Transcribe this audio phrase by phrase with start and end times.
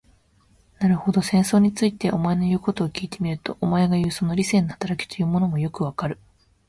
[0.79, 6.17] なるほど、戦争について、お前の言うことを聞いてみると、お前がいう、その理性の働きというものもよくわかる。